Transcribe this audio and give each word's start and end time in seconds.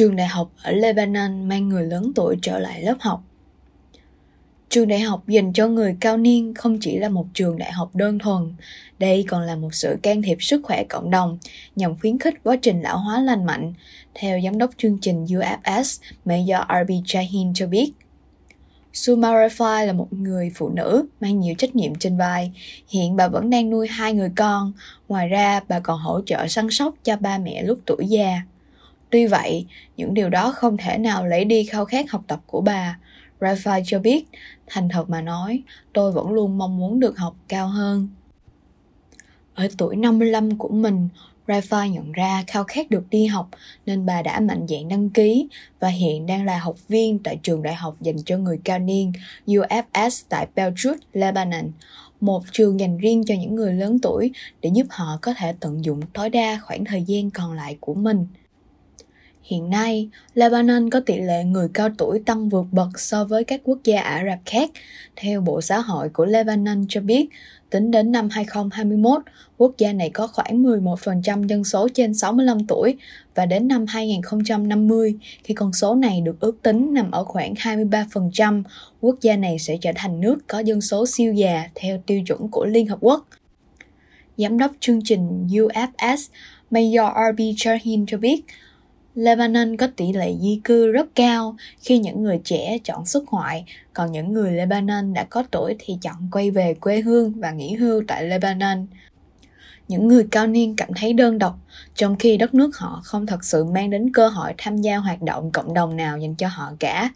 Trường 0.00 0.16
đại 0.16 0.26
học 0.26 0.50
ở 0.62 0.72
Lebanon 0.72 1.48
mang 1.48 1.68
người 1.68 1.86
lớn 1.86 2.12
tuổi 2.14 2.36
trở 2.42 2.58
lại 2.58 2.82
lớp 2.82 2.94
học. 3.00 3.22
Trường 4.68 4.88
đại 4.88 5.00
học 5.00 5.28
dành 5.28 5.52
cho 5.52 5.68
người 5.68 5.96
cao 6.00 6.16
niên 6.16 6.54
không 6.54 6.78
chỉ 6.80 6.98
là 6.98 7.08
một 7.08 7.26
trường 7.34 7.58
đại 7.58 7.72
học 7.72 7.94
đơn 7.94 8.18
thuần, 8.18 8.54
đây 8.98 9.24
còn 9.28 9.42
là 9.42 9.56
một 9.56 9.74
sự 9.74 9.96
can 10.02 10.22
thiệp 10.22 10.36
sức 10.40 10.60
khỏe 10.64 10.84
cộng 10.84 11.10
đồng 11.10 11.38
nhằm 11.76 11.98
khuyến 11.98 12.18
khích 12.18 12.34
quá 12.42 12.56
trình 12.62 12.82
lão 12.82 12.98
hóa 12.98 13.20
lành 13.20 13.46
mạnh, 13.46 13.74
theo 14.14 14.40
giám 14.44 14.58
đốc 14.58 14.70
chương 14.76 14.98
trình 14.98 15.24
UFS 15.24 16.00
Major 16.24 16.66
RB 16.84 16.90
Jahin 16.90 17.52
cho 17.54 17.66
biết. 17.66 17.92
Sumarify 18.92 19.86
là 19.86 19.92
một 19.92 20.12
người 20.12 20.52
phụ 20.54 20.68
nữ 20.68 21.06
mang 21.20 21.40
nhiều 21.40 21.54
trách 21.58 21.76
nhiệm 21.76 21.94
trên 21.94 22.16
vai. 22.16 22.52
Hiện 22.88 23.16
bà 23.16 23.28
vẫn 23.28 23.50
đang 23.50 23.70
nuôi 23.70 23.88
hai 23.88 24.12
người 24.12 24.30
con. 24.36 24.72
Ngoài 25.08 25.28
ra, 25.28 25.60
bà 25.68 25.80
còn 25.80 26.00
hỗ 26.00 26.20
trợ 26.26 26.46
săn 26.48 26.70
sóc 26.70 26.94
cho 27.04 27.16
ba 27.16 27.38
mẹ 27.38 27.62
lúc 27.62 27.78
tuổi 27.86 28.06
già. 28.08 28.42
Tuy 29.10 29.26
vậy, 29.26 29.66
những 29.96 30.14
điều 30.14 30.28
đó 30.28 30.52
không 30.52 30.76
thể 30.76 30.98
nào 30.98 31.26
lấy 31.26 31.44
đi 31.44 31.64
khao 31.64 31.84
khát 31.84 32.10
học 32.10 32.22
tập 32.26 32.40
của 32.46 32.60
bà. 32.60 32.98
Rafai 33.40 33.82
cho 33.86 33.98
biết, 33.98 34.24
thành 34.66 34.88
thật 34.88 35.10
mà 35.10 35.20
nói, 35.20 35.62
tôi 35.92 36.12
vẫn 36.12 36.30
luôn 36.30 36.58
mong 36.58 36.78
muốn 36.78 37.00
được 37.00 37.18
học 37.18 37.36
cao 37.48 37.68
hơn. 37.68 38.08
Ở 39.54 39.68
tuổi 39.78 39.96
55 39.96 40.58
của 40.58 40.68
mình, 40.68 41.08
Rafa 41.46 41.86
nhận 41.86 42.12
ra 42.12 42.44
khao 42.46 42.64
khát 42.64 42.90
được 42.90 43.04
đi 43.10 43.26
học 43.26 43.48
nên 43.86 44.06
bà 44.06 44.22
đã 44.22 44.40
mạnh 44.40 44.66
dạn 44.68 44.88
đăng 44.88 45.10
ký 45.10 45.48
và 45.80 45.88
hiện 45.88 46.26
đang 46.26 46.44
là 46.44 46.58
học 46.58 46.76
viên 46.88 47.18
tại 47.18 47.38
trường 47.42 47.62
đại 47.62 47.74
học 47.74 47.96
dành 48.00 48.16
cho 48.26 48.38
người 48.38 48.60
cao 48.64 48.78
niên 48.78 49.12
UFS 49.46 50.22
tại 50.28 50.46
Beirut, 50.54 50.98
Lebanon, 51.12 51.70
một 52.20 52.42
trường 52.52 52.80
dành 52.80 52.98
riêng 52.98 53.24
cho 53.26 53.34
những 53.34 53.54
người 53.54 53.72
lớn 53.72 53.98
tuổi 54.02 54.32
để 54.60 54.70
giúp 54.74 54.86
họ 54.90 55.18
có 55.22 55.34
thể 55.34 55.54
tận 55.60 55.84
dụng 55.84 56.00
tối 56.12 56.30
đa 56.30 56.58
khoảng 56.62 56.84
thời 56.84 57.02
gian 57.02 57.30
còn 57.30 57.52
lại 57.52 57.76
của 57.80 57.94
mình. 57.94 58.26
Hiện 59.50 59.70
nay, 59.70 60.08
Lebanon 60.34 60.90
có 60.90 61.00
tỷ 61.00 61.20
lệ 61.20 61.44
người 61.44 61.68
cao 61.74 61.88
tuổi 61.98 62.22
tăng 62.26 62.48
vượt 62.48 62.66
bậc 62.72 63.00
so 63.00 63.24
với 63.24 63.44
các 63.44 63.60
quốc 63.64 63.78
gia 63.84 64.00
Ả 64.00 64.24
Rập 64.24 64.38
khác. 64.46 64.70
Theo 65.16 65.40
Bộ 65.40 65.60
Xã 65.60 65.78
hội 65.78 66.08
của 66.08 66.24
Lebanon 66.24 66.84
cho 66.88 67.00
biết, 67.00 67.28
tính 67.70 67.90
đến 67.90 68.12
năm 68.12 68.28
2021, 68.30 69.22
quốc 69.58 69.72
gia 69.78 69.92
này 69.92 70.10
có 70.10 70.26
khoảng 70.26 70.62
11% 70.62 71.46
dân 71.46 71.64
số 71.64 71.88
trên 71.94 72.14
65 72.14 72.66
tuổi 72.66 72.96
và 73.34 73.46
đến 73.46 73.68
năm 73.68 73.86
2050, 73.88 75.14
khi 75.44 75.54
con 75.54 75.72
số 75.72 75.94
này 75.94 76.20
được 76.20 76.40
ước 76.40 76.62
tính 76.62 76.94
nằm 76.94 77.10
ở 77.10 77.24
khoảng 77.24 77.54
23%, 77.54 78.62
quốc 79.00 79.16
gia 79.20 79.36
này 79.36 79.58
sẽ 79.58 79.76
trở 79.80 79.90
thành 79.94 80.20
nước 80.20 80.36
có 80.46 80.58
dân 80.58 80.80
số 80.80 81.06
siêu 81.06 81.32
già 81.32 81.64
theo 81.74 82.02
tiêu 82.06 82.22
chuẩn 82.26 82.48
của 82.48 82.64
Liên 82.64 82.86
Hợp 82.86 82.98
Quốc. 83.00 83.26
Giám 84.36 84.58
đốc 84.58 84.72
chương 84.80 85.00
trình 85.04 85.46
UFS 85.46 86.28
Mayor 86.70 87.10
RB 87.32 87.40
Charhin 87.56 88.06
cho 88.06 88.18
biết, 88.18 88.42
Lebanon 89.14 89.76
có 89.76 89.88
tỷ 89.96 90.12
lệ 90.12 90.34
di 90.40 90.60
cư 90.64 90.92
rất 90.92 91.06
cao 91.14 91.56
khi 91.80 91.98
những 91.98 92.22
người 92.22 92.40
trẻ 92.44 92.78
chọn 92.84 93.06
xuất 93.06 93.24
ngoại, 93.30 93.64
còn 93.92 94.12
những 94.12 94.32
người 94.32 94.52
Lebanon 94.52 95.14
đã 95.14 95.24
có 95.24 95.44
tuổi 95.50 95.76
thì 95.78 95.98
chọn 96.02 96.28
quay 96.32 96.50
về 96.50 96.74
quê 96.74 97.00
hương 97.00 97.32
và 97.40 97.50
nghỉ 97.50 97.74
hưu 97.74 98.02
tại 98.08 98.24
Lebanon. 98.24 98.86
Những 99.88 100.08
người 100.08 100.26
cao 100.30 100.46
niên 100.46 100.76
cảm 100.76 100.88
thấy 100.96 101.12
đơn 101.12 101.38
độc, 101.38 101.58
trong 101.94 102.16
khi 102.18 102.36
đất 102.36 102.54
nước 102.54 102.76
họ 102.76 103.00
không 103.04 103.26
thật 103.26 103.44
sự 103.44 103.64
mang 103.64 103.90
đến 103.90 104.12
cơ 104.12 104.28
hội 104.28 104.54
tham 104.58 104.76
gia 104.76 104.96
hoạt 104.96 105.22
động 105.22 105.50
cộng 105.52 105.74
đồng 105.74 105.96
nào 105.96 106.18
dành 106.18 106.34
cho 106.34 106.48
họ 106.48 106.72
cả 106.78 107.10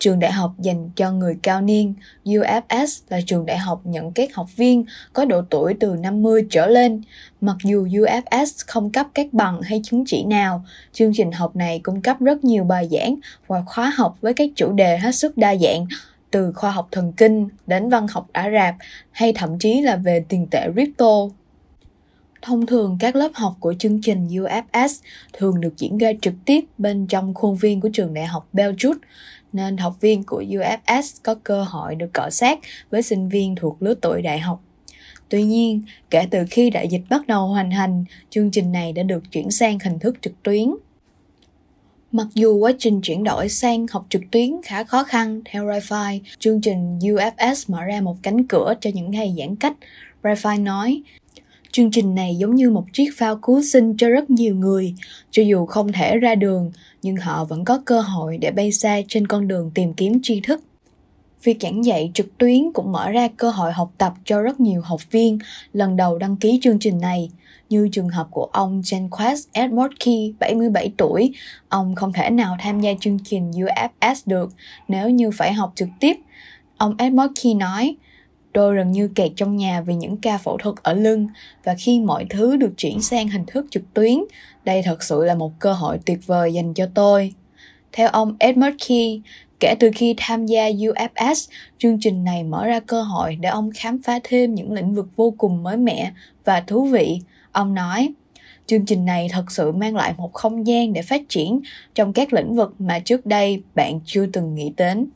trường 0.00 0.18
đại 0.18 0.32
học 0.32 0.52
dành 0.58 0.90
cho 0.96 1.12
người 1.12 1.36
cao 1.42 1.60
niên, 1.60 1.94
UFS 2.24 3.02
là 3.08 3.20
trường 3.26 3.46
đại 3.46 3.58
học 3.58 3.80
nhận 3.84 4.12
các 4.12 4.34
học 4.34 4.46
viên 4.56 4.84
có 5.12 5.24
độ 5.24 5.42
tuổi 5.50 5.74
từ 5.80 5.96
50 6.00 6.46
trở 6.50 6.66
lên. 6.66 7.02
Mặc 7.40 7.56
dù 7.64 7.86
UFS 7.86 8.64
không 8.66 8.90
cấp 8.90 9.06
các 9.14 9.26
bằng 9.32 9.62
hay 9.62 9.80
chứng 9.84 10.04
chỉ 10.06 10.24
nào, 10.24 10.64
chương 10.92 11.12
trình 11.14 11.32
học 11.32 11.56
này 11.56 11.80
cung 11.82 12.02
cấp 12.02 12.20
rất 12.20 12.44
nhiều 12.44 12.64
bài 12.64 12.88
giảng 12.90 13.16
và 13.46 13.62
khóa 13.66 13.92
học 13.96 14.16
với 14.20 14.34
các 14.34 14.50
chủ 14.56 14.72
đề 14.72 14.98
hết 14.98 15.14
sức 15.14 15.36
đa 15.36 15.56
dạng, 15.56 15.86
từ 16.30 16.52
khoa 16.52 16.70
học 16.70 16.88
thần 16.90 17.12
kinh 17.12 17.48
đến 17.66 17.88
văn 17.88 18.06
học 18.08 18.26
Ả 18.32 18.50
Rạp 18.50 18.74
hay 19.10 19.32
thậm 19.32 19.58
chí 19.58 19.80
là 19.80 19.96
về 19.96 20.24
tiền 20.28 20.46
tệ 20.50 20.68
crypto. 20.72 21.28
Thông 22.42 22.66
thường 22.66 22.96
các 23.00 23.16
lớp 23.16 23.30
học 23.34 23.56
của 23.60 23.74
chương 23.78 24.00
trình 24.00 24.28
UFS 24.28 25.02
thường 25.32 25.60
được 25.60 25.76
diễn 25.76 25.98
ra 25.98 26.12
trực 26.22 26.34
tiếp 26.44 26.64
bên 26.78 27.06
trong 27.06 27.34
khuôn 27.34 27.56
viên 27.56 27.80
của 27.80 27.88
trường 27.92 28.14
đại 28.14 28.26
học 28.26 28.48
Belchut, 28.52 28.96
nên 29.52 29.76
học 29.76 29.96
viên 30.00 30.22
của 30.24 30.42
UFS 30.48 31.02
có 31.22 31.34
cơ 31.44 31.64
hội 31.64 31.94
được 31.94 32.12
cọ 32.12 32.30
sát 32.30 32.58
với 32.90 33.02
sinh 33.02 33.28
viên 33.28 33.54
thuộc 33.56 33.82
lứa 33.82 33.94
tuổi 33.94 34.22
đại 34.22 34.38
học. 34.38 34.62
Tuy 35.28 35.42
nhiên, 35.42 35.82
kể 36.10 36.26
từ 36.30 36.38
khi 36.50 36.70
đại 36.70 36.88
dịch 36.88 37.02
bắt 37.10 37.26
đầu 37.26 37.46
hoành 37.46 37.70
hành, 37.70 38.04
chương 38.30 38.50
trình 38.50 38.72
này 38.72 38.92
đã 38.92 39.02
được 39.02 39.32
chuyển 39.32 39.50
sang 39.50 39.78
hình 39.84 39.98
thức 39.98 40.16
trực 40.22 40.42
tuyến. 40.42 40.70
Mặc 42.12 42.26
dù 42.34 42.56
quá 42.56 42.72
trình 42.78 43.00
chuyển 43.00 43.24
đổi 43.24 43.48
sang 43.48 43.86
học 43.90 44.06
trực 44.08 44.22
tuyến 44.30 44.50
khá 44.64 44.84
khó 44.84 45.04
khăn, 45.04 45.40
theo 45.44 45.64
Wi-Fi, 45.66 46.20
chương 46.38 46.60
trình 46.60 46.98
UFS 46.98 47.64
mở 47.68 47.84
ra 47.84 48.00
một 48.00 48.16
cánh 48.22 48.46
cửa 48.46 48.74
cho 48.80 48.90
những 48.94 49.10
ngày 49.10 49.34
giãn 49.38 49.56
cách. 49.56 49.76
Wi-Fi 50.22 50.62
nói, 50.62 51.02
Chương 51.72 51.90
trình 51.90 52.14
này 52.14 52.36
giống 52.36 52.54
như 52.54 52.70
một 52.70 52.84
chiếc 52.92 53.10
phao 53.16 53.36
cứu 53.36 53.62
sinh 53.62 53.96
cho 53.98 54.08
rất 54.08 54.30
nhiều 54.30 54.54
người, 54.54 54.94
cho 55.30 55.42
dù 55.42 55.66
không 55.66 55.92
thể 55.92 56.16
ra 56.16 56.34
đường, 56.34 56.72
nhưng 57.02 57.16
họ 57.16 57.44
vẫn 57.44 57.64
có 57.64 57.82
cơ 57.84 58.00
hội 58.00 58.38
để 58.38 58.50
bay 58.50 58.72
xa 58.72 59.00
trên 59.08 59.26
con 59.26 59.48
đường 59.48 59.70
tìm 59.74 59.92
kiếm 59.92 60.20
tri 60.22 60.40
thức. 60.40 60.62
Việc 61.42 61.56
giảng 61.60 61.84
dạy 61.84 62.10
trực 62.14 62.38
tuyến 62.38 62.72
cũng 62.74 62.92
mở 62.92 63.10
ra 63.10 63.28
cơ 63.36 63.50
hội 63.50 63.72
học 63.72 63.92
tập 63.98 64.14
cho 64.24 64.42
rất 64.42 64.60
nhiều 64.60 64.82
học 64.82 65.00
viên 65.10 65.38
lần 65.72 65.96
đầu 65.96 66.18
đăng 66.18 66.36
ký 66.36 66.58
chương 66.62 66.78
trình 66.78 67.00
này, 67.00 67.30
như 67.68 67.88
trường 67.92 68.08
hợp 68.08 68.26
của 68.30 68.48
ông 68.52 68.80
Janquas 68.80 69.36
Edward 69.52 69.90
Key, 70.04 70.34
77 70.38 70.92
tuổi. 70.96 71.32
Ông 71.68 71.94
không 71.94 72.12
thể 72.12 72.30
nào 72.30 72.56
tham 72.60 72.80
gia 72.80 72.90
chương 73.00 73.18
trình 73.24 73.50
UFS 73.50 74.14
được 74.26 74.52
nếu 74.88 75.10
như 75.10 75.30
phải 75.30 75.52
học 75.52 75.72
trực 75.74 75.88
tiếp. 76.00 76.16
Ông 76.76 76.96
Edward 76.96 77.32
Key 77.42 77.54
nói, 77.54 77.96
Tôi 78.52 78.76
gần 78.76 78.92
như 78.92 79.08
kẹt 79.08 79.32
trong 79.36 79.56
nhà 79.56 79.80
vì 79.80 79.94
những 79.94 80.16
ca 80.16 80.38
phẫu 80.38 80.56
thuật 80.56 80.76
ở 80.82 80.94
lưng 80.94 81.28
và 81.64 81.74
khi 81.78 82.00
mọi 82.00 82.26
thứ 82.30 82.56
được 82.56 82.72
chuyển 82.76 83.02
sang 83.02 83.28
hình 83.28 83.44
thức 83.46 83.66
trực 83.70 83.94
tuyến, 83.94 84.18
đây 84.64 84.82
thật 84.82 85.02
sự 85.02 85.24
là 85.24 85.34
một 85.34 85.52
cơ 85.58 85.72
hội 85.72 85.98
tuyệt 86.06 86.26
vời 86.26 86.52
dành 86.52 86.74
cho 86.74 86.86
tôi. 86.94 87.34
Theo 87.92 88.08
ông 88.08 88.36
Edmund 88.38 88.74
Key, 88.88 89.20
kể 89.60 89.74
từ 89.80 89.90
khi 89.94 90.14
tham 90.16 90.46
gia 90.46 90.68
UFS, 90.68 91.48
chương 91.78 92.00
trình 92.00 92.24
này 92.24 92.44
mở 92.44 92.66
ra 92.66 92.80
cơ 92.80 93.02
hội 93.02 93.36
để 93.40 93.48
ông 93.48 93.70
khám 93.74 94.02
phá 94.02 94.18
thêm 94.24 94.54
những 94.54 94.72
lĩnh 94.72 94.94
vực 94.94 95.06
vô 95.16 95.34
cùng 95.38 95.62
mới 95.62 95.76
mẻ 95.76 96.12
và 96.44 96.60
thú 96.60 96.84
vị. 96.84 97.20
Ông 97.52 97.74
nói, 97.74 98.12
chương 98.66 98.86
trình 98.86 99.04
này 99.04 99.28
thật 99.32 99.44
sự 99.50 99.72
mang 99.72 99.96
lại 99.96 100.14
một 100.16 100.32
không 100.32 100.66
gian 100.66 100.92
để 100.92 101.02
phát 101.02 101.22
triển 101.28 101.60
trong 101.94 102.12
các 102.12 102.32
lĩnh 102.32 102.54
vực 102.56 102.74
mà 102.78 102.98
trước 102.98 103.26
đây 103.26 103.62
bạn 103.74 104.00
chưa 104.04 104.26
từng 104.26 104.54
nghĩ 104.54 104.72
đến. 104.76 105.06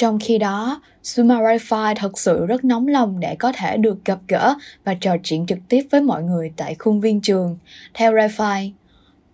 Trong 0.00 0.18
khi 0.18 0.38
đó, 0.38 0.80
Sumarify 1.02 1.94
thật 1.94 2.18
sự 2.18 2.46
rất 2.46 2.64
nóng 2.64 2.88
lòng 2.88 3.20
để 3.20 3.36
có 3.38 3.52
thể 3.52 3.76
được 3.76 4.04
gặp 4.04 4.18
gỡ 4.28 4.54
và 4.84 4.94
trò 4.94 5.16
chuyện 5.22 5.46
trực 5.46 5.58
tiếp 5.68 5.86
với 5.90 6.00
mọi 6.00 6.22
người 6.22 6.52
tại 6.56 6.74
khuôn 6.78 7.00
viên 7.00 7.20
trường. 7.20 7.58
Theo 7.94 8.12
Wi-Fi, 8.12 8.70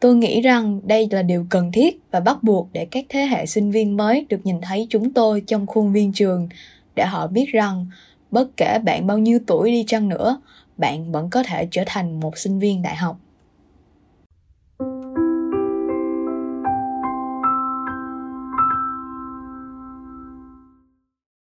tôi 0.01 0.15
nghĩ 0.17 0.41
rằng 0.41 0.81
đây 0.85 1.09
là 1.11 1.23
điều 1.23 1.47
cần 1.51 1.73
thiết 1.73 2.01
và 2.11 2.21
bắt 2.21 2.43
buộc 2.43 2.69
để 2.73 2.87
các 2.91 3.05
thế 3.09 3.21
hệ 3.21 3.47
sinh 3.47 3.71
viên 3.71 3.97
mới 3.97 4.27
được 4.29 4.41
nhìn 4.45 4.61
thấy 4.61 4.87
chúng 4.91 5.13
tôi 5.13 5.43
trong 5.47 5.67
khuôn 5.67 5.93
viên 5.93 6.13
trường, 6.13 6.49
để 6.95 7.05
họ 7.05 7.27
biết 7.27 7.47
rằng 7.53 7.87
bất 8.31 8.57
kể 8.57 8.79
bạn 8.85 9.07
bao 9.07 9.19
nhiêu 9.19 9.39
tuổi 9.47 9.71
đi 9.71 9.85
chăng 9.87 10.09
nữa, 10.09 10.41
bạn 10.77 11.13
vẫn 11.13 11.31
có 11.31 11.43
thể 11.43 11.69
trở 11.71 11.83
thành 11.87 12.21
một 12.21 12.39
sinh 12.39 12.59
viên 12.59 12.83
đại 12.83 12.97
học. 12.97 13.17